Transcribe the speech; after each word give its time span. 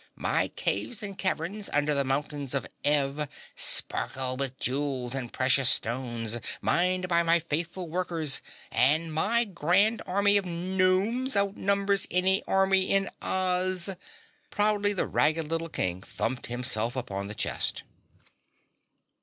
My 0.17 0.47
caves 0.47 1.03
and 1.03 1.15
caverns 1.15 1.69
under 1.71 1.93
the 1.93 2.03
mountains 2.03 2.55
of 2.55 2.65
Ev 2.83 3.27
sparkle 3.55 4.35
with 4.35 4.57
jewels 4.59 5.13
and 5.13 5.31
precious 5.31 5.69
stones, 5.69 6.39
mined 6.59 7.07
by 7.07 7.21
my 7.21 7.37
faithful 7.37 7.87
workers, 7.87 8.41
and 8.71 9.13
my 9.13 9.43
grand 9.45 10.01
army 10.07 10.37
of 10.37 10.45
gnomes 10.47 11.35
outnumbers 11.35 12.07
any 12.09 12.41
army 12.45 12.89
in 12.89 13.11
OZ." 13.21 13.91
Proudly 14.49 14.91
the 14.93 15.05
ragged 15.05 15.47
little 15.47 15.69
King 15.69 16.01
thumped 16.01 16.47
himself 16.47 16.95
upon 16.95 17.27
the 17.27 17.35
chest. 17.35 17.83